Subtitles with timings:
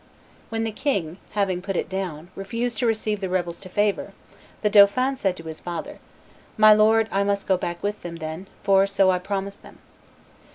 [0.49, 4.13] When the king, having put it down, refused to receive the rebels to favor,
[4.63, 5.99] the dauphin said to his father,
[6.57, 9.77] "My lord, I must go back with them, then; for so I promised them."